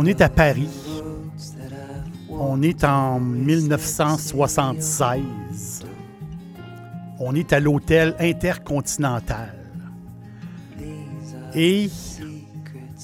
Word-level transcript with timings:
On 0.00 0.06
est 0.06 0.20
à 0.20 0.28
Paris. 0.28 0.70
On 2.30 2.62
est 2.62 2.84
en 2.84 3.18
1976. 3.18 5.84
On 7.18 7.34
est 7.34 7.52
à 7.52 7.58
l'hôtel 7.58 8.14
Intercontinental. 8.20 9.54
Et 11.52 11.90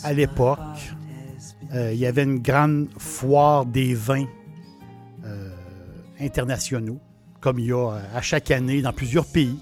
à 0.05 0.13
l'époque, 0.13 0.61
euh, 1.75 1.93
il 1.93 1.99
y 1.99 2.07
avait 2.07 2.23
une 2.23 2.39
grande 2.39 2.87
foire 2.97 3.67
des 3.67 3.97
vins 3.97 4.29
euh, 5.25 5.51
internationaux, 6.21 7.01
comme 7.41 7.59
il 7.59 7.67
y 7.67 7.73
a 7.73 8.03
à 8.15 8.21
chaque 8.21 8.53
année 8.53 8.83
dans 8.83 8.93
plusieurs 8.93 9.27
pays. 9.27 9.59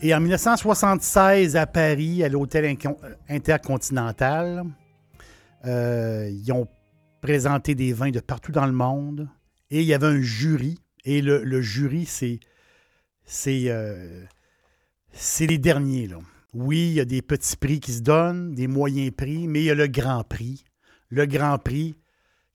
Et 0.00 0.14
en 0.14 0.20
1976, 0.20 1.56
à 1.56 1.66
Paris, 1.66 2.22
à 2.22 2.28
l'hôtel 2.28 2.76
Intercontinental, 3.28 4.62
euh, 5.66 6.30
ils 6.30 6.52
ont 6.52 6.68
présenté 7.20 7.74
des 7.74 7.92
vins 7.92 8.10
de 8.10 8.20
partout 8.20 8.52
dans 8.52 8.66
le 8.66 8.72
monde. 8.72 9.28
Et 9.70 9.80
il 9.80 9.86
y 9.86 9.94
avait 9.94 10.06
un 10.06 10.20
jury. 10.20 10.78
Et 11.04 11.22
le, 11.22 11.60
jury, 11.60 12.06
c'est. 12.06 12.40
C'est. 13.24 13.64
Euh, 13.68 14.24
les 15.40 15.58
derniers. 15.58 16.08
Oui, 16.54 16.88
il 16.88 16.94
y 16.94 17.00
a 17.00 17.04
des 17.04 17.22
petits 17.22 17.56
prix 17.56 17.80
qui 17.80 17.92
se 17.92 18.00
donnent, 18.00 18.54
des 18.54 18.66
moyens 18.66 19.10
prix, 19.10 19.48
mais 19.48 19.60
il 19.60 19.64
y 19.66 19.70
a 19.70 19.74
le 19.74 19.86
grand 19.86 20.24
prix. 20.24 20.64
Le 21.08 21.26
grand 21.26 21.58
prix 21.58 21.96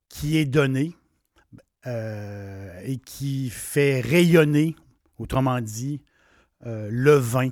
qui 0.10 0.38
est 0.38 0.46
donné 0.46 0.96
euh, 1.88 2.80
et 2.84 2.98
qui 2.98 3.50
fait 3.50 4.02
rayonner, 4.02 4.76
autrement 5.18 5.60
dit, 5.62 6.02
le 6.66 7.16
vin 7.16 7.50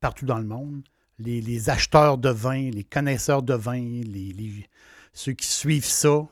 partout 0.00 0.24
dans 0.24 0.38
le 0.38 0.46
monde. 0.46 0.82
Les, 1.18 1.70
acheteurs 1.70 2.18
de 2.18 2.30
vin, 2.30 2.70
les 2.70 2.84
connaisseurs 2.84 3.42
de 3.42 3.54
vin, 3.54 3.80
les, 3.80 4.68
ceux 5.12 5.32
qui 5.32 5.46
suivent 5.46 5.84
ça 5.84 6.26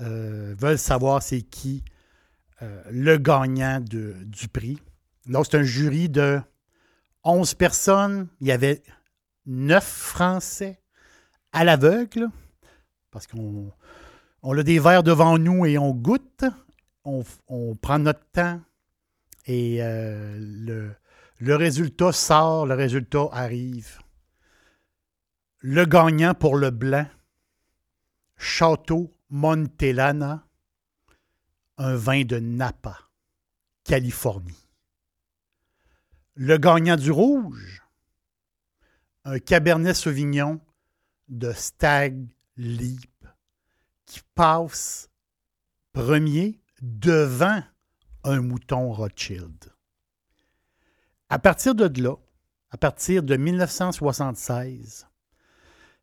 euh, 0.00 0.54
veulent 0.58 0.78
savoir 0.78 1.22
c'est 1.22 1.42
qui 1.42 1.84
euh, 2.62 2.82
le 2.90 3.18
gagnant 3.18 3.80
du 3.80 4.48
prix. 4.48 4.78
Donc, 5.26 5.46
c'est 5.46 5.58
un 5.58 5.62
jury 5.62 6.08
de 6.08 6.40
11 7.24 7.54
personnes. 7.54 8.28
Il 8.40 8.46
y 8.48 8.52
avait 8.52 8.82
9 9.46 9.84
Français 9.84 10.80
à 11.52 11.64
l'aveugle, 11.64 12.28
parce 13.10 13.26
qu'on 13.26 13.70
on 14.42 14.58
a 14.58 14.62
des 14.62 14.78
verres 14.78 15.02
devant 15.02 15.38
nous 15.38 15.66
et 15.66 15.78
on 15.78 15.92
goûte. 15.92 16.44
On, 17.04 17.24
prend 17.82 17.98
notre 17.98 18.24
temps 18.30 18.60
et 19.46 19.78
euh, 19.82 20.36
le, 20.38 20.92
le 21.40 21.56
résultat 21.56 22.12
sort, 22.12 22.64
le 22.64 22.74
résultat 22.74 23.28
arrive. 23.32 23.98
Le 25.64 25.84
gagnant 25.84 26.34
pour 26.34 26.56
le 26.56 26.72
blanc, 26.72 27.06
Château 28.36 29.16
Montelana, 29.30 30.44
un 31.78 31.94
vin 31.94 32.24
de 32.24 32.40
Napa, 32.40 32.98
Californie. 33.84 34.68
Le 36.34 36.56
gagnant 36.56 36.96
du 36.96 37.12
rouge, 37.12 37.80
un 39.24 39.38
Cabernet 39.38 39.94
Sauvignon 39.94 40.60
de 41.28 41.52
Stag 41.52 42.26
Leap 42.56 43.24
qui 44.04 44.20
passe 44.34 45.10
premier 45.92 46.60
devant 46.80 47.62
un 48.24 48.40
mouton 48.40 48.92
Rothschild. 48.92 49.72
À 51.28 51.38
partir 51.38 51.76
de 51.76 52.02
là, 52.02 52.16
à 52.70 52.78
partir 52.78 53.22
de 53.22 53.36
1976, 53.36 55.06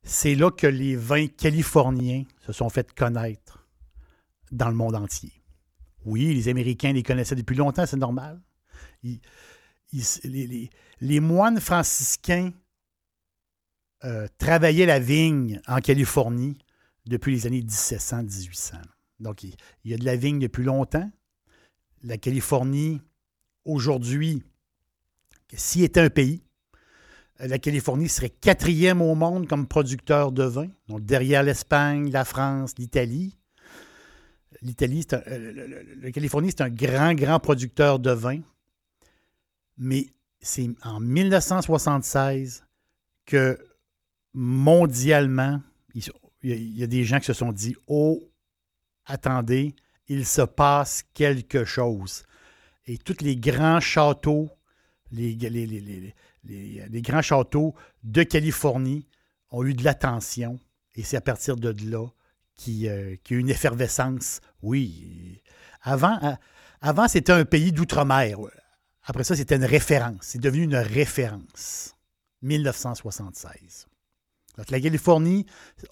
c'est 0.10 0.34
là 0.34 0.50
que 0.50 0.66
les 0.66 0.96
vins 0.96 1.28
californiens 1.28 2.24
se 2.46 2.52
sont 2.52 2.70
fait 2.70 2.92
connaître 2.94 3.68
dans 4.52 4.68
le 4.68 4.74
monde 4.74 4.96
entier. 4.96 5.32
Oui, 6.04 6.34
les 6.34 6.48
Américains 6.48 6.94
les 6.94 7.04
connaissaient 7.04 7.36
depuis 7.36 7.56
longtemps, 7.56 7.86
c'est 7.86 7.96
normal. 7.96 8.42
les, 9.04 11.20
moines 11.20 11.60
franciscains 11.60 12.52
euh, 14.04 14.28
travaillaient 14.40 14.88
la 14.88 15.00
vigne 15.00 15.62
en 15.68 15.80
Californie 15.80 16.58
depuis 17.06 17.34
les 17.34 17.46
années 17.46 17.62
1700-1800. 17.62 18.82
Donc, 19.20 19.44
il, 19.44 19.56
y 19.86 19.94
a 19.94 19.98
de 19.98 20.06
la 20.06 20.16
vigne 20.16 20.40
depuis 20.40 20.64
longtemps. 20.64 21.10
La 22.02 22.18
Californie, 22.18 23.00
aujourd'hui, 23.64 24.42
s'il 25.54 25.84
était 25.84 26.02
un 26.02 26.10
pays, 26.10 26.42
la 27.40 27.60
Californie 27.60 28.10
serait 28.10 28.30
quatrième 28.30 29.02
au 29.02 29.16
monde 29.16 29.48
comme 29.48 29.68
producteur 29.68 30.32
de 30.32 30.44
vin, 30.44 30.68
donc 30.88 31.06
derrière 31.06 31.44
l'Espagne, 31.44 32.12
la 32.12 32.26
France, 32.26 32.74
l'Italie. 32.78 33.36
L'Italie, 34.62 35.08
euh, 35.14 35.84
la 36.02 36.12
Californie, 36.12 36.50
c'est 36.50 36.62
un 36.62 36.70
grand, 36.70 37.14
grand 37.14 37.40
producteur 37.40 38.00
de 38.00 38.12
vin. 38.12 38.42
Mais 39.78 40.08
c'est 40.42 40.70
en 40.84 41.00
1976 41.00 42.66
que 43.26 43.58
mondialement, 44.34 45.62
il 45.94 46.78
y 46.78 46.84
a 46.84 46.88
des 46.88 47.06
gens 47.06 47.20
qui 47.20 47.28
se 47.28 47.34
sont 47.34 47.54
dit 47.54 47.76
Oh, 47.88 48.22
attendez, 49.06 49.76
il 50.10 50.26
se 50.26 50.42
passe 50.42 51.04
quelque 51.14 51.64
chose. 51.64 52.24
Et 52.86 52.98
tous 52.98 53.22
les 53.22 53.38
grands 53.38 53.80
châteaux, 53.80 54.50
les, 55.12 55.38
les, 56.46 57.02
grands 57.02 57.22
châteaux 57.22 57.76
de 58.04 58.24
Californie 58.24 59.08
ont 59.52 59.64
eu 59.64 59.74
de 59.74 59.84
l'attention 59.84 60.60
et 60.96 61.04
c'est 61.04 61.18
à 61.18 61.22
partir 61.22 61.56
de 61.56 61.76
là 61.90 62.06
qu'il 62.56 62.76
y 62.76 62.90
a 62.90 63.16
une 63.30 63.50
effervescence. 63.50 64.42
Oui, 64.62 65.42
avant, 65.82 66.18
euh, 66.24 66.34
avant 66.82 67.08
c'était 67.08 67.32
un 67.32 67.46
pays 67.46 67.72
d'outre-mer. 67.72 68.38
Après 69.04 69.24
ça, 69.24 69.36
c'était 69.36 69.56
une 69.56 69.66
référence. 69.66 70.20
C'est 70.22 70.42
devenu 70.42 70.64
une 70.64 70.76
référence. 70.76 71.96
1976. 72.42 73.88
Donc, 74.58 74.70
la 74.70 74.80
Californie, 74.80 75.46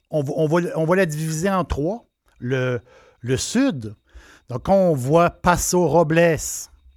on, 0.09 0.47
va, 0.47 0.95
la 0.95 1.05
diviser 1.05 1.49
en 1.49 1.63
trois. 1.63 2.05
Le, 2.39 2.81
le 3.21 3.37
sud, 3.37 3.95
donc 4.49 4.69
on 4.69 4.93
voit 4.93 5.31
Paso 5.31 5.87
Robles, 5.87 6.37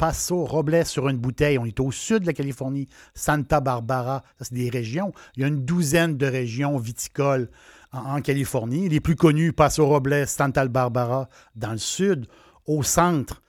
Paso 0.00 0.46
Robles 0.46 0.86
sur 0.86 1.10
une 1.10 1.18
bouteille. 1.18 1.58
On 1.58 1.66
est 1.66 1.78
au 1.78 1.92
sud 1.92 2.20
de 2.20 2.26
la 2.26 2.32
Californie, 2.32 2.88
Santa 3.12 3.60
Barbara, 3.60 4.22
ça 4.38 4.46
c'est 4.46 4.54
des 4.54 4.70
régions. 4.70 5.12
Il 5.36 5.42
y 5.42 5.44
a 5.44 5.48
une 5.48 5.66
douzaine 5.66 6.16
de 6.16 6.24
régions 6.24 6.78
viticoles 6.78 7.50
en, 7.92 8.22
Californie. 8.22 8.88
Les 8.88 9.00
plus 9.00 9.14
connus, 9.14 9.52
Paso 9.52 9.86
Robles, 9.86 10.26
Santa 10.26 10.66
Barbara 10.68 11.28
dans 11.54 11.72
le 11.72 11.76
sud. 11.76 12.28
Au 12.64 12.82
centre, 12.82 13.42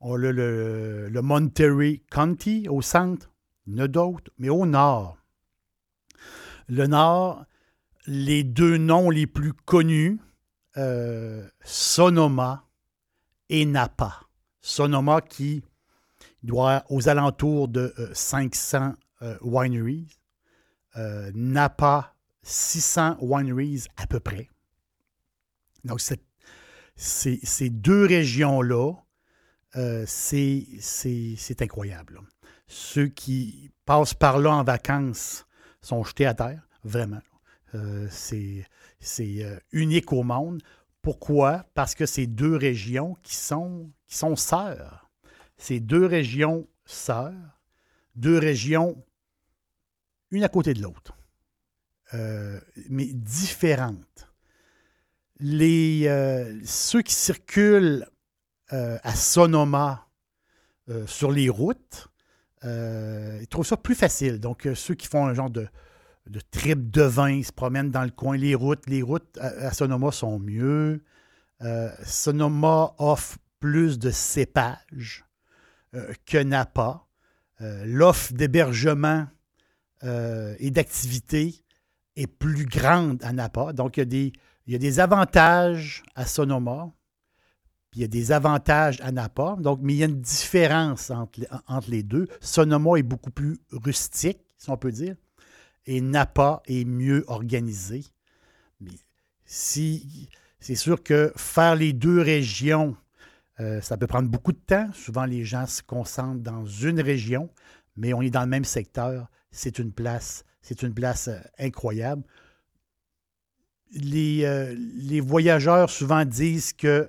on 0.00 0.14
a 0.14 0.30
le, 0.30 1.10
Monterey 1.24 2.02
County 2.08 2.68
au 2.70 2.82
centre, 2.82 3.32
a 3.76 3.88
d'autres, 3.88 4.30
mais 4.38 4.48
au 4.48 4.64
nord. 4.64 5.18
Le 6.68 6.86
nord, 6.86 7.44
les 8.06 8.44
deux 8.44 8.76
noms 8.76 9.10
les 9.10 9.26
plus 9.26 9.54
connus, 9.54 10.20
euh, 10.76 11.44
Sonoma 11.64 12.62
et 13.48 13.66
Napa. 13.66 14.20
Sonoma 14.60 15.20
qui 15.20 15.64
doit 16.46 16.84
aux 16.88 17.08
alentours 17.08 17.68
de 17.68 17.92
500 18.14 18.78
euh, 18.78 18.92
euh, 19.22 19.38
wineries. 19.42 20.18
Euh, 20.96 21.30
Napa, 21.34 22.14
600 22.42 23.18
wineries 23.20 23.84
à 23.96 24.06
peu 24.06 24.20
près. 24.20 24.48
Donc, 25.84 26.00
ces 26.96 27.70
deux 27.70 28.06
régions-là, 28.06 28.92
c'est 30.06 31.60
incroyable. 31.60 32.20
Ceux 32.66 33.08
qui 33.08 33.70
passent 33.84 34.14
par 34.14 34.38
là 34.38 34.50
en 34.52 34.64
vacances 34.64 35.46
sont 35.82 36.02
jetés 36.02 36.26
à 36.26 36.34
terre, 36.34 36.66
vraiment. 36.82 37.20
C'est 38.10 38.66
unique 39.70 40.12
au 40.12 40.22
monde. 40.22 40.62
Pourquoi? 41.02 41.66
Parce 41.74 41.94
que 41.94 42.06
c'est 42.06 42.26
deux 42.26 42.56
régions 42.56 43.16
qui 43.22 43.36
sont, 43.36 43.92
qui 44.08 44.16
sont 44.16 44.34
sœurs. 44.34 45.05
C'est 45.58 45.80
deux 45.80 46.06
régions 46.06 46.66
sœurs, 46.84 47.60
deux 48.14 48.38
régions 48.38 49.02
une 50.30 50.44
à 50.44 50.48
côté 50.48 50.74
de 50.74 50.82
l'autre, 50.82 51.16
mais 52.88 53.06
différentes. 53.06 54.28
Les, 55.38 56.08
ceux 56.64 57.02
qui 57.02 57.14
circulent 57.14 58.06
euh, 58.72 58.98
à 59.04 59.14
Sonoma 59.14 60.08
euh, 60.88 61.06
sur 61.06 61.30
les 61.30 61.48
routes. 61.48 62.08
Euh, 62.64 63.38
ils 63.40 63.46
trouvent 63.46 63.66
ça 63.66 63.76
plus 63.76 63.94
facile. 63.94 64.40
Donc, 64.40 64.68
ceux 64.74 64.94
qui 64.94 65.06
font 65.06 65.24
un 65.24 65.34
genre 65.34 65.50
de, 65.50 65.68
de 66.26 66.40
trip 66.50 66.90
de 66.90 67.02
vin, 67.02 67.44
se 67.44 67.52
promènent 67.52 67.92
dans 67.92 68.02
le 68.02 68.10
coin, 68.10 68.36
les 68.36 68.56
routes, 68.56 68.84
les 68.88 69.02
routes 69.02 69.38
à, 69.38 69.72
Sonoma 69.72 70.10
sont 70.10 70.40
mieux. 70.40 71.00
Sonoma 72.04 72.94
offre 72.98 73.38
plus 73.60 74.00
de 74.00 74.10
cépages 74.10 75.24
que 76.24 76.38
Napa. 76.38 77.02
L'offre 77.60 78.34
d'hébergement 78.34 79.26
et 80.02 80.70
d'activité 80.70 81.54
est 82.16 82.26
plus 82.26 82.66
grande 82.66 83.22
à 83.24 83.32
Napa. 83.32 83.72
Donc, 83.72 83.96
il 83.96 84.32
y, 84.66 84.74
a 84.74 84.78
des, 84.78 85.00
avantages 85.00 86.02
à 86.14 86.26
Sonoma 86.26 86.92
il 87.96 88.02
y 88.02 88.04
a 88.04 88.08
des 88.08 88.30
avantages 88.30 89.00
à 89.00 89.10
Napa, 89.10 89.56
donc, 89.58 89.80
mais 89.82 89.94
il 89.94 89.96
y 89.96 90.02
a 90.02 90.06
une 90.06 90.20
différence 90.20 91.10
entre, 91.10 91.90
les 91.90 92.02
deux. 92.02 92.28
Sonoma 92.42 92.98
est 92.98 93.02
beaucoup 93.02 93.30
plus 93.30 93.58
rustique, 93.72 94.38
si 94.58 94.68
on 94.68 94.76
peut 94.76 94.92
dire, 94.92 95.16
et 95.86 96.02
Napa 96.02 96.62
est 96.66 96.84
mieux 96.84 97.24
organisé. 97.26 98.04
C'est 99.46 100.74
sûr 100.74 101.02
que 101.02 101.32
faire 101.36 101.74
les 101.74 101.94
deux 101.94 102.20
régions, 102.20 102.96
euh, 103.60 103.80
ça 103.80 103.96
peut 103.96 104.06
prendre 104.06 104.28
beaucoup 104.28 104.52
de 104.52 104.58
temps. 104.58 104.90
Souvent, 104.92 105.24
les 105.24 105.44
gens 105.44 105.66
se 105.66 105.82
concentrent 105.82 106.42
dans 106.42 106.64
une 106.66 107.00
région, 107.00 107.50
mais 107.96 108.12
on 108.12 108.22
est 108.22 108.30
dans 108.30 108.42
le 108.42 108.48
même 108.48 108.64
secteur. 108.64 109.28
C'est 109.50 109.78
une 109.78 109.92
place, 109.92 110.44
c'est 110.60 110.82
une 110.82 110.92
place 110.92 111.28
euh, 111.28 111.38
incroyable. 111.58 112.22
Euh, 113.94 114.74
les, 114.96 115.20
voyageurs 115.20 115.88
souvent 115.88 116.24
disent 116.24 116.72
que 116.72 117.08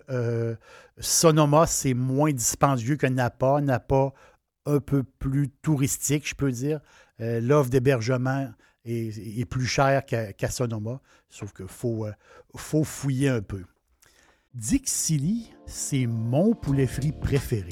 Sonoma, 0.99 1.65
c'est 1.67 1.93
moins 1.93 2.31
dispendieux 2.31 2.95
que 2.95 3.07
Napa. 3.07 3.59
Napa, 3.61 4.13
un 4.65 4.79
peu 4.79 5.03
plus 5.03 5.49
touristique, 5.49 6.27
je 6.27 6.35
peux 6.35 6.51
dire. 6.51 6.79
L'offre 7.19 7.71
d'hébergement 7.71 8.47
est, 8.85 9.49
plus 9.49 9.65
chère 9.65 10.05
qu'à 10.05 10.49
Sonoma, 10.49 11.01
sauf 11.29 11.51
qu'il 11.51 11.67
faut 11.67 12.83
fouiller 12.83 13.29
un 13.29 13.41
peu. 13.41 13.63
Dixili, 14.57 15.51
c'est 15.67 16.07
mon 16.07 16.55
poulet 16.55 16.87
frit 16.87 17.11
préféré. 17.11 17.69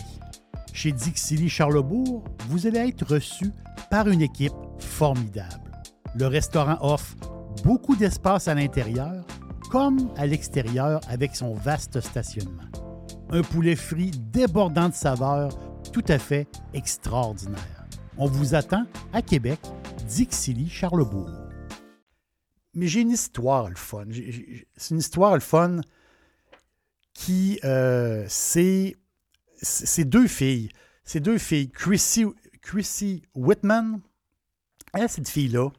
Chez 0.72 0.92
Dixili 0.92 1.50
Charlebourg, 1.50 2.24
vous 2.48 2.68
allez 2.68 2.78
être 2.78 3.12
reçu 3.12 3.50
par 3.90 4.08
une 4.08 4.22
équipe 4.22 4.54
formidable. 4.78 5.72
Le 6.16 6.28
restaurant 6.28 6.78
offre 6.82 7.16
beaucoup 7.64 7.96
d'espace 7.96 8.48
à 8.48 8.54
l'intérieur 8.54 9.26
comme 9.72 10.12
à 10.16 10.28
l'extérieur 10.28 11.02
avec 11.10 11.36
son 11.36 11.56
vaste 11.56 12.00
stationnement. 12.02 12.70
Un 13.32 13.42
poulet 13.42 13.76
frit 13.76 14.12
débordant 14.12 14.90
de 14.90 14.94
saveurs 14.94 15.58
tout 15.92 16.06
à 16.08 16.20
fait 16.20 16.48
extraordinaire. 16.76 17.88
On 18.20 18.28
vous 18.28 18.54
attend 18.54 18.86
à 19.12 19.24
Québec, 19.24 19.60
Dixilly, 20.08 20.70
Charlebourg. 20.70 21.32
Mais 22.76 22.86
j'ai 22.86 23.02
une 23.02 23.10
histoire 23.10 23.70
le 23.70 23.76
fun. 23.76 24.06
C'est 24.78 24.94
une 24.94 25.00
histoire 25.00 25.34
le 25.34 25.40
fun 25.40 25.82
qui 27.16 27.60
euh, 27.64 28.26
c'est 28.28 28.94
deux 30.04 30.28
filles. 30.28 30.70
Ces 31.04 31.20
deux 31.20 31.40
filles, 31.40 31.72
Chrissy, 31.72 32.26
Chrissy 32.62 33.24
Whitman, 33.34 34.02
elle, 34.94 35.10
cette 35.10 35.30
fille-là, 35.30 35.70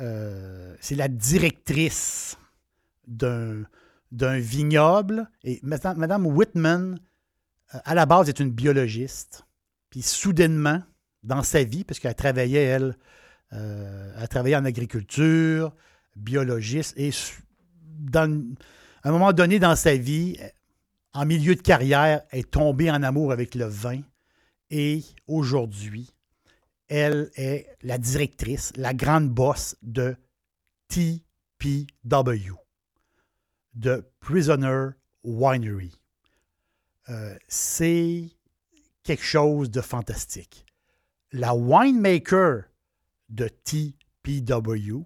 euh, 0.00 0.74
c'est 0.80 0.94
la 0.94 1.08
directrice 1.08 2.36
d'un, 3.06 3.64
vignoble. 4.12 5.30
Et 5.42 5.60
Madame, 5.62 6.26
Whitman, 6.26 6.98
euh, 7.74 7.78
à 7.84 7.94
la 7.94 8.06
base, 8.06 8.28
est 8.28 8.40
une 8.40 8.50
biologiste. 8.50 9.46
Puis 9.90 10.02
soudainement, 10.02 10.82
dans 11.22 11.42
sa 11.42 11.62
vie, 11.62 11.84
parce 11.84 12.00
qu'elle 12.00 12.14
travaillait, 12.14 12.64
elle, 12.64 12.96
euh, 13.52 14.26
elle 14.32 14.56
en 14.56 14.64
agriculture, 14.64 15.74
biologiste, 16.16 16.94
et 16.96 17.10
dans, 17.98 18.54
à 19.02 19.08
un 19.08 19.12
moment 19.12 19.32
donné 19.32 19.58
dans 19.58 19.76
sa 19.76 19.96
vie, 19.96 20.38
en 21.14 21.24
milieu 21.24 21.54
de 21.54 21.62
carrière, 21.62 22.22
est 22.32 22.50
tombée 22.50 22.90
en 22.90 23.02
amour 23.02 23.32
avec 23.32 23.54
le 23.54 23.66
vin. 23.66 24.00
Et 24.70 25.02
aujourd'hui, 25.28 26.12
elle 26.88 27.30
est 27.36 27.68
la 27.82 27.98
directrice, 27.98 28.72
la 28.76 28.92
grande 28.92 29.30
boss 29.30 29.76
de 29.82 30.16
TPW, 30.88 32.54
de 33.74 34.04
Prisoner 34.20 34.90
Winery. 35.22 35.92
Euh, 37.08 37.36
c'est 37.48 38.30
quelque 39.02 39.24
chose 39.24 39.70
de 39.70 39.80
fantastique. 39.80 40.64
La 41.32 41.54
winemaker 41.54 42.64
de 43.28 43.48
TPW, 43.48 45.04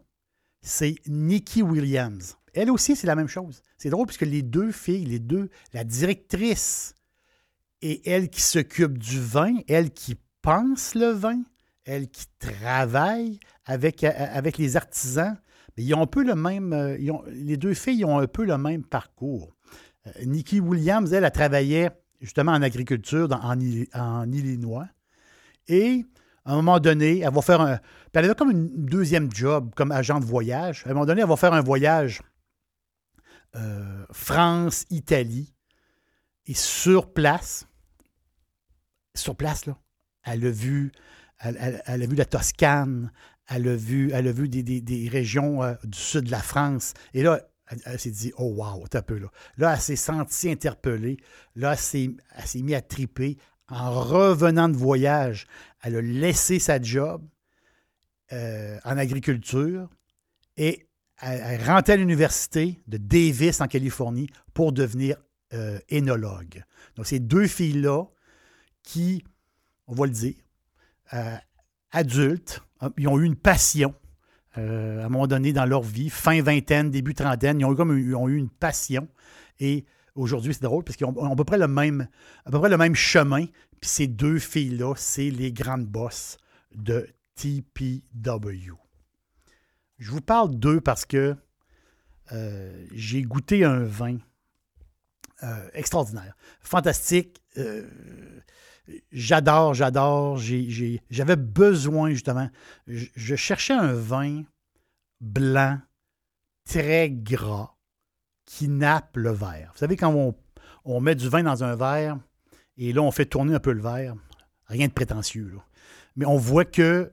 c'est 0.60 0.96
Nikki 1.06 1.62
Williams. 1.62 2.36
Elle 2.58 2.72
aussi, 2.72 2.96
c'est 2.96 3.06
la 3.06 3.14
même 3.14 3.28
chose. 3.28 3.62
C'est 3.76 3.88
drôle 3.88 4.06
puisque 4.06 4.22
les 4.22 4.42
deux 4.42 4.72
filles, 4.72 5.04
les 5.04 5.20
deux, 5.20 5.48
la 5.72 5.84
directrice 5.84 6.96
et 7.82 8.10
elle 8.10 8.30
qui 8.30 8.40
s'occupe 8.40 8.98
du 8.98 9.20
vin, 9.20 9.58
elle 9.68 9.92
qui 9.92 10.16
pense 10.42 10.96
le 10.96 11.10
vin, 11.10 11.40
elle 11.84 12.08
qui 12.08 12.26
travaille 12.40 13.38
avec, 13.64 14.02
euh, 14.02 14.10
avec 14.12 14.58
les 14.58 14.76
artisans, 14.76 15.38
ils 15.76 15.94
ont 15.94 16.02
un 16.02 16.06
peu 16.06 16.24
le 16.24 16.34
même. 16.34 16.72
Euh, 16.72 16.96
les 17.28 17.56
deux 17.56 17.74
filles 17.74 18.04
ont 18.04 18.18
un 18.18 18.26
peu 18.26 18.44
le 18.44 18.58
même 18.58 18.82
parcours. 18.82 19.54
Euh, 20.08 20.10
Nikki 20.24 20.58
Williams, 20.58 21.12
elle, 21.12 21.24
a 21.24 21.30
travaillé 21.30 21.90
justement 22.20 22.50
en 22.50 22.62
agriculture 22.62 23.28
en, 23.40 23.60
Illinois. 24.32 24.88
Et 25.68 26.04
à 26.44 26.54
un 26.54 26.56
moment 26.56 26.80
donné, 26.80 27.20
elle 27.20 27.32
va 27.32 27.40
faire 27.40 27.60
un. 27.60 27.78
elle 28.12 28.24
avait 28.24 28.34
comme 28.34 28.50
une 28.50 28.84
deuxième 28.84 29.32
job 29.32 29.70
comme 29.76 29.92
agent 29.92 30.18
de 30.18 30.24
voyage. 30.24 30.82
À 30.86 30.90
un 30.90 30.94
moment 30.94 31.06
donné, 31.06 31.20
elle 31.20 31.28
va 31.28 31.36
faire 31.36 31.52
un 31.52 31.62
voyage 31.62 32.20
France-Italie. 34.12 35.54
Et 36.46 36.54
sur 36.54 37.12
place, 37.12 37.66
sur 39.14 39.36
place, 39.36 39.66
là, 39.66 39.78
elle 40.24 40.46
a 40.46 40.50
vu 40.50 40.92
elle, 41.40 41.82
a 41.86 42.06
vu 42.06 42.16
la 42.16 42.24
Toscane, 42.24 43.12
elle 43.48 43.68
a 43.68 43.76
vu, 43.76 44.10
elle 44.12 44.28
a 44.28 44.32
vu 44.32 44.48
des, 44.48 45.08
régions 45.08 45.62
euh, 45.62 45.74
du 45.84 45.98
sud 45.98 46.24
de 46.24 46.30
la 46.30 46.42
France. 46.42 46.94
Et 47.14 47.22
là, 47.22 47.40
elle, 47.84 47.98
s'est 47.98 48.10
dit, 48.10 48.32
oh 48.38 48.54
wow, 48.56 48.86
t'as 48.88 49.02
peu 49.02 49.18
là. 49.18 49.28
Là, 49.56 49.74
elle 49.74 49.80
s'est 49.80 49.96
sentie 49.96 50.50
interpellée. 50.50 51.18
Là, 51.54 51.72
elle 51.72 51.78
s'est, 51.78 52.62
mise 52.62 52.74
à 52.74 52.82
triper. 52.82 53.38
En 53.68 54.00
revenant 54.00 54.68
de 54.68 54.76
voyage, 54.76 55.46
elle 55.82 55.96
a 55.96 56.00
laissé 56.00 56.58
sa 56.58 56.80
job 56.80 57.22
euh, 58.32 58.78
en 58.84 58.96
agriculture 58.96 59.90
et 60.56 60.87
elle, 61.20 61.62
rentrait 61.64 61.94
à 61.94 61.96
l'université 61.96 62.80
de 62.86 62.96
Davis 62.96 63.60
en 63.60 63.66
Californie 63.66 64.28
pour 64.54 64.72
devenir 64.72 65.16
euh, 65.52 65.78
énologue. 65.88 66.64
Donc, 66.96 67.06
ces 67.06 67.20
deux 67.20 67.46
filles-là 67.46 68.04
qui, 68.82 69.24
on 69.86 69.94
va 69.94 70.06
le 70.06 70.12
dire, 70.12 70.34
euh, 71.14 71.36
adultes, 71.90 72.62
hein, 72.80 72.92
ils 72.98 73.08
ont 73.08 73.18
eu 73.18 73.24
une 73.24 73.36
passion 73.36 73.94
euh, 74.56 75.02
à 75.02 75.06
un 75.06 75.08
moment 75.08 75.26
donné 75.26 75.52
dans 75.52 75.66
leur 75.66 75.82
vie, 75.82 76.10
fin 76.10 76.42
vingtaine, 76.42 76.90
début 76.90 77.14
trentaine, 77.14 77.60
ils 77.60 77.64
ont 77.64 77.72
eu, 77.72 77.76
comme, 77.76 77.90
ont 77.90 78.28
eu 78.28 78.36
une 78.36 78.50
passion. 78.50 79.08
Et 79.60 79.84
aujourd'hui, 80.14 80.54
c'est 80.54 80.62
drôle 80.62 80.84
parce 80.84 80.96
qu'ils 80.96 81.06
ont, 81.06 81.32
à 81.32 81.36
peu 81.36 81.44
près 81.44 81.58
le 81.58 81.68
même, 81.68 82.08
à 82.44 82.50
peu 82.50 82.58
près 82.58 82.68
le 82.68 82.76
même 82.76 82.94
chemin. 82.94 83.44
Puis 83.80 83.90
ces 83.90 84.06
deux 84.06 84.38
filles-là, 84.38 84.94
c'est 84.96 85.30
les 85.30 85.52
grandes 85.52 85.86
bosses 85.86 86.38
de 86.74 87.08
TPW. 87.36 88.74
Je 89.98 90.10
vous 90.10 90.20
parle 90.20 90.54
d'eux 90.54 90.80
parce 90.80 91.04
que 91.04 91.36
euh, 92.32 92.86
j'ai 92.92 93.22
goûté 93.22 93.64
un 93.64 93.82
vin 93.82 94.18
extraordinaire, 95.72 96.34
fantastique 96.60 97.42
j'adore, 99.12 99.74
j'adore. 99.74 100.38
J'avais 101.10 101.36
besoin, 101.36 102.10
justement. 102.10 102.48
Je, 102.86 103.36
cherchais 103.36 103.74
un 103.74 103.92
vin 103.92 104.42
blanc, 105.20 105.78
très 106.64 107.10
gras, 107.10 107.74
qui 108.44 108.68
nappe 108.68 109.16
le 109.16 109.30
verre. 109.30 109.70
Vous 109.74 109.78
savez, 109.78 109.96
quand 109.96 110.34
on, 110.84 111.00
met 111.00 111.14
du 111.14 111.28
vin 111.28 111.42
dans 111.42 111.64
un 111.64 111.76
verre 111.76 112.18
et 112.76 112.92
là, 112.92 113.02
on 113.02 113.10
fait 113.10 113.26
tourner 113.26 113.54
un 113.54 113.60
peu 113.60 113.72
le 113.72 113.82
verre, 113.82 114.14
rien 114.66 114.88
de 114.88 114.92
prétentieux. 114.92 115.52
Mais 116.16 116.26
on 116.26 116.36
voit 116.36 116.64
que, 116.64 117.12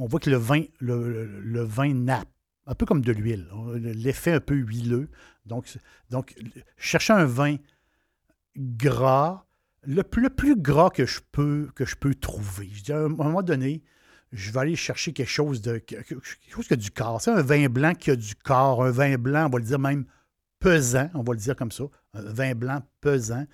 on 0.00 0.06
voit 0.06 0.20
que 0.20 0.30
le 0.30 0.36
vin, 0.36 0.62
le, 0.80 1.92
nappe, 1.92 2.28
un 2.66 2.74
peu 2.74 2.86
comme 2.86 3.02
de 3.02 3.12
l'huile. 3.12 3.48
L'effet 3.76 4.32
un 4.32 4.40
peu 4.40 4.54
huileux. 4.54 5.10
Donc, 5.46 5.66
donc 6.10 6.34
chercher 6.76 7.12
un 7.12 7.24
vin 7.24 7.56
gras, 8.56 9.46
le, 9.82 10.02
plus- 10.02 10.56
gras 10.56 10.90
que 10.90 11.06
je 11.06 11.20
peux, 11.32 11.68
que 11.74 11.84
je 11.84 11.96
peux 11.96 12.14
trouver. 12.14 12.70
Je 12.72 12.92
à 12.92 12.98
un 12.98 13.08
moment 13.08 13.42
donné, 13.42 13.82
je 14.32 14.50
vais 14.52 14.60
aller 14.60 14.76
chercher 14.76 15.12
quelque 15.12 15.28
chose 15.28 15.60
de 15.60 15.78
que- 15.78 15.96
que- 15.96 16.14
quelque 16.14 16.54
chose 16.54 16.66
qui 16.66 16.74
a 16.74 16.76
du 16.76 16.90
corps. 16.90 17.20
C'est 17.20 17.30
un 17.30 17.42
vin 17.42 17.68
blanc 17.68 17.94
qui 17.94 18.10
a 18.10 18.16
du 18.16 18.34
corps, 18.34 18.84
un 18.84 18.90
vin 18.90 19.16
blanc, 19.18 19.46
on 19.46 19.50
va 19.50 19.58
le 19.58 19.64
dire 19.64 19.78
même 19.78 20.04
pesant, 20.60 21.10
on 21.14 21.22
va 21.22 21.32
le 21.32 21.38
dire 21.38 21.56
comme 21.56 21.72
ça, 21.72 21.84
un 22.14 22.22
vin 22.22 22.54
blanc 22.54 22.82
pesant. 23.00 23.46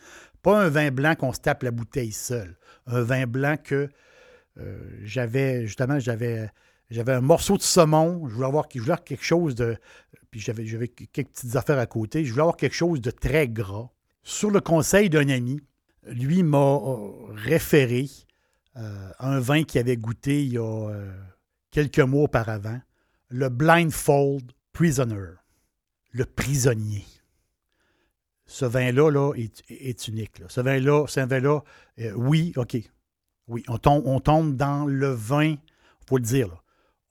Pas 0.42 0.64
un 0.64 0.68
vin 0.68 0.90
blanc 0.90 1.14
qu'on 1.14 1.32
se 1.32 1.40
tape 1.40 1.62
la 1.62 1.70
bouteille 1.70 2.12
seule. 2.12 2.56
Un 2.86 3.02
vin 3.02 3.26
blanc 3.26 3.56
que 3.62 3.88
euh, 4.58 4.78
j'avais, 5.02 5.66
justement, 5.66 5.98
j'avais, 5.98 6.50
j'avais 6.90 7.12
un 7.12 7.20
morceau 7.20 7.56
de 7.56 7.62
saumon, 7.62 8.28
je 8.28 8.34
voulais 8.34 8.46
avoir, 8.46 8.66
je 8.74 8.80
voulais 8.80 8.96
quelque 9.04 9.24
chose 9.24 9.54
de. 9.54 9.76
Puis 10.30 10.40
j'avais, 10.40 10.66
j'avais 10.66 10.88
quelques 10.88 11.28
petites 11.30 11.56
affaires 11.56 11.78
à 11.78 11.86
côté, 11.86 12.24
je 12.24 12.30
voulais 12.30 12.42
avoir 12.42 12.56
quelque 12.56 12.74
chose 12.74 13.00
de 13.00 13.10
très 13.10 13.48
gras. 13.48 13.90
Sur 14.22 14.50
le 14.50 14.60
conseil 14.60 15.08
d'un 15.08 15.28
ami, 15.28 15.60
lui 16.06 16.42
m'a 16.42 16.58
euh, 16.58 17.10
référé 17.32 18.08
euh, 18.76 19.10
un 19.18 19.40
vin 19.40 19.64
qu'il 19.64 19.80
avait 19.80 19.96
goûté 19.96 20.44
il 20.44 20.54
y 20.54 20.58
a 20.58 20.88
euh, 20.90 21.12
quelques 21.70 22.00
mois 22.00 22.24
auparavant, 22.24 22.80
le 23.28 23.48
Blindfold 23.48 24.52
Prisoner, 24.72 25.34
le 26.12 26.24
prisonnier. 26.24 27.04
Ce 28.46 28.64
vin-là 28.64 29.10
là, 29.10 29.32
est, 29.34 30.08
unique. 30.08 30.42
Ce 30.48 30.60
vin-là, 30.60 31.06
un 31.16 31.26
vin-là, 31.26 31.60
oui, 32.14 32.52
OK. 32.56 32.76
Oui, 33.48 33.62
on 33.68 33.78
tombe, 33.78 34.56
dans 34.56 34.86
le 34.86 35.10
vin, 35.10 35.50
il 35.50 35.58
faut 36.08 36.16
le 36.16 36.22
dire, 36.22 36.62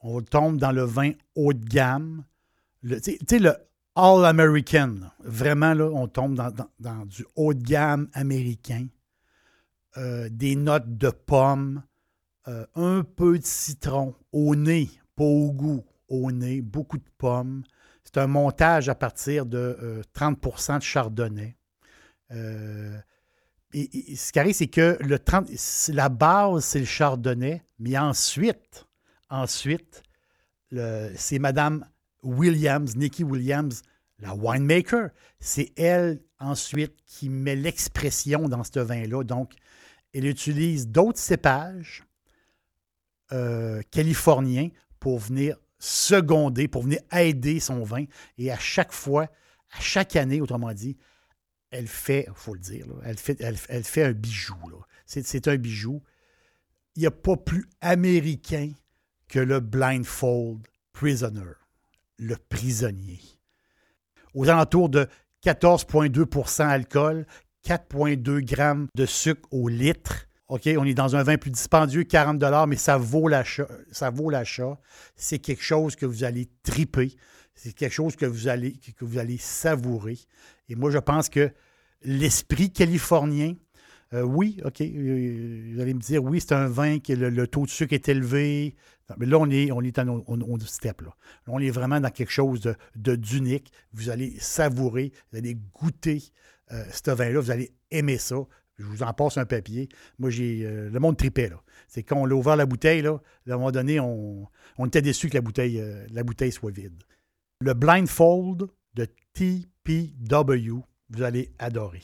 on 0.02 0.22
tombe 0.22 0.58
dans 0.58 0.72
le 0.72 0.84
vin 0.84 1.12
haut 1.36 1.54
de 1.54 1.64
gamme. 1.66 2.24
Tu 2.84 3.00
sais- 3.00 3.40
le 3.40 3.56
All 3.96 4.26
American, 4.26 4.96
vraiment, 5.24 5.74
là, 5.74 5.86
on 5.86 6.08
tombe 6.08 6.36
dans, 6.36 7.06
du 7.06 7.26
haut 7.38 7.54
de 7.54 7.64
gamme 7.64 8.10
américain. 8.14 8.88
Euh, 9.98 10.28
des 10.30 10.58
notes 10.58 10.98
de 10.98 11.10
pommes, 11.10 11.82
euh, 12.50 12.66
un 12.76 13.04
peu 13.04 13.40
de 13.40 13.46
citron 13.46 14.14
au 14.34 14.58
nez, 14.58 14.90
pas 15.16 15.24
au 15.24 15.54
goût, 15.54 15.86
au 16.10 16.34
nez, 16.34 16.62
beaucoup 16.62 16.98
de 16.98 17.10
pommes. 17.18 17.64
C'est 18.04 18.18
un 18.18 18.28
montage 18.28 18.90
à 18.90 18.96
partir 18.96 19.46
de 19.46 19.78
euh, 19.82 20.02
30% 20.14 20.80
de 20.80 20.84
chardonnay. 20.84 21.56
Et, 23.78 24.16
ce 24.16 24.32
qui 24.32 24.40
arrive, 24.40 24.56
c'est 24.56 24.68
que 24.68 24.98
le 25.02 25.20
30, 25.20 25.50
c'est- 25.56 25.92
la 25.92 26.08
base, 26.08 26.64
c'est 26.64 26.80
le 26.80 26.86
chardonnay, 26.86 27.62
mais 27.78 27.98
ensuite, 27.98 28.88
ensuite, 29.30 30.02
c'est 31.16 31.40
Madame 31.40 31.86
Williams, 32.24 32.96
Nikki 32.96 33.24
Williams, 33.26 33.82
la 34.20 34.34
winemaker. 34.34 35.10
C'est 35.42 35.74
elle, 35.78 36.22
ensuite, 36.40 36.96
qui 37.06 37.28
met 37.30 37.56
l'expression 37.56 38.48
dans 38.48 38.64
ce 38.64 38.80
vin-là. 38.80 39.24
Donc, 39.24 39.54
elle 40.14 40.26
utilise 40.26 40.88
d'autres 40.88 41.20
cépages 41.20 42.04
euh, 43.34 43.82
californiens 43.92 44.70
pour 45.00 45.20
venir 45.20 45.58
seconder, 45.80 46.68
pour 46.70 46.84
venir 46.84 47.00
aider 47.12 47.60
son 47.60 47.84
vin. 47.84 48.06
Et 48.38 48.52
à 48.52 48.58
chaque 48.58 48.94
fois, 48.94 49.24
à 49.72 49.82
chaque 49.82 50.16
année, 50.16 50.40
autrement 50.40 50.74
dit, 50.74 50.96
elle 51.76 51.88
fait, 51.88 52.26
il 52.28 52.34
faut 52.36 52.54
le 52.54 52.60
dire, 52.60 52.86
elle, 53.04 53.18
fait, 53.18 54.04
un 54.04 54.12
bijou. 54.14 54.56
C'est, 55.06 55.48
un 55.48 55.58
bijou. 55.58 56.02
Il 56.96 57.02
n'y 57.02 57.06
a 57.06 57.12
pas 57.12 57.36
plus 57.36 57.68
américain 57.82 58.72
que 59.28 59.40
le 59.40 59.60
Blindfold 59.60 60.66
Prisoner, 60.94 61.54
le 62.18 62.38
prisonnier. 62.50 63.20
Aux 64.34 64.50
alentours 64.50 64.90
de 64.90 65.08
14,2% 65.44 66.66
alcool, 66.66 67.26
4,2 67.66 68.42
grammes 68.42 68.88
de 68.96 69.06
sucre 69.06 69.48
au 69.52 69.68
litre. 69.68 70.28
OK, 70.48 70.70
on 70.78 70.86
est 70.86 70.94
dans 70.94 71.16
un 71.16 71.24
vin 71.24 71.38
plus 71.38 71.52
dispendieux, 71.52 72.04
40 72.04 72.42
mais 72.68 72.76
ça 72.78 72.98
vaut 72.98 73.28
l'achat. 73.28 73.68
Ça 73.92 74.12
vaut 74.12 74.30
l'achat. 74.30 74.80
C'est 75.16 75.40
quelque 75.40 75.64
chose 75.64 75.96
que 75.96 76.06
vous 76.06 76.24
allez 76.24 76.48
triper. 76.64 77.16
C'est 77.56 77.74
quelque 77.74 77.94
chose 77.94 78.16
que 78.16 78.26
vous 78.26 78.48
allez 78.48 79.38
savourer. 79.38 80.18
Et 80.70 80.76
moi, 80.76 80.92
je 80.92 80.98
pense 80.98 81.30
que 81.30 81.52
l'esprit 82.06 82.72
californien, 82.72 83.56
euh, 84.14 84.22
oui, 84.22 84.60
OK, 84.64 84.82
euh, 84.82 85.72
vous 85.74 85.82
allez 85.82 85.94
me 85.94 86.00
dire, 86.00 86.24
oui, 86.24 86.40
c'est 86.40 86.54
un 86.54 86.68
vin 86.68 87.00
que 87.00 87.12
le, 87.12 87.48
taux 87.48 87.66
de 87.66 87.70
sucre 87.70 87.94
est 87.94 88.08
élevé. 88.08 88.76
Mais 89.18 89.26
là, 89.26 89.38
on 89.40 89.50
est, 89.50 89.72
on 89.72 89.82
est 89.82 90.00
en 90.00 90.24
on, 90.28 90.60
step. 90.60 91.02
Là. 91.02 91.16
On 91.48 91.60
est 91.60 91.70
vraiment 91.70 92.00
dans 92.00 92.10
quelque 92.10 92.32
chose 92.32 92.62
de, 92.96 93.16
d'unique. 93.16 93.72
Vous 93.94 94.10
allez 94.10 94.36
savourer, 94.40 95.12
vous 95.32 95.40
allez 95.40 95.56
goûter 95.74 96.24
euh, 96.72 96.84
ce 96.92 97.12
vin-là, 97.12 97.40
vous 97.40 97.52
allez 97.52 97.72
aimer 97.92 98.18
ça. 98.18 98.38
Je 98.78 98.86
vous 98.86 99.04
en 99.04 99.14
passe 99.14 99.38
un 99.38 99.46
papier. 99.46 99.90
Moi, 100.20 100.30
j'ai. 100.30 100.66
euh, 100.66 100.90
le 100.90 101.00
monde 101.00 101.18
tripait. 101.18 101.52
C'est 101.88 102.04
quand 102.04 102.18
on 102.18 102.26
a 102.26 102.34
ouvert 102.34 102.56
la 102.56 102.66
bouteille, 102.66 103.02
là, 103.02 103.22
à 103.48 103.54
un 103.54 103.58
moment 103.58 103.72
donné, 103.72 104.00
on, 104.00 104.48
on 104.78 104.86
était 104.86 105.02
déçu 105.02 105.30
que 105.30 105.36
la 105.36 105.42
bouteille, 105.42 105.84
la 106.12 106.24
bouteille 106.24 106.52
soit 106.52 106.72
vide. 106.72 107.04
Le 107.60 107.74
Blindfold 107.74 108.68
de 108.96 109.08
TPW, 109.34 110.84
vous 111.10 111.24
allez 111.24 111.50
adorer. 111.60 112.02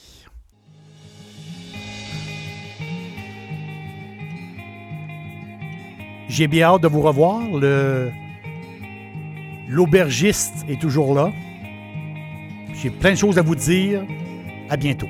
J'ai 6.28 6.48
bien 6.48 6.68
hâte 6.68 6.82
de 6.82 6.88
vous 6.88 7.02
revoir. 7.02 7.42
L'aubergiste 9.68 10.66
est 10.70 10.80
toujours 10.80 11.14
là. 11.14 11.32
J'ai 12.74 12.90
plein 12.90 13.12
de 13.12 13.18
choses 13.18 13.38
à 13.38 13.42
vous 13.42 13.56
dire. 13.56 14.04
À 14.70 14.78
bientôt. 14.78 15.10